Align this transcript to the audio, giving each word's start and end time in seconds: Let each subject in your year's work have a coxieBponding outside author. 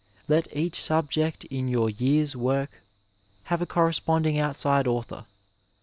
Let 0.27 0.47
each 0.51 0.81
subject 0.81 1.43
in 1.45 1.67
your 1.67 1.87
year's 1.91 2.35
work 2.35 2.71
have 3.43 3.61
a 3.61 3.67
coxieBponding 3.67 4.39
outside 4.39 4.87
author. 4.87 5.27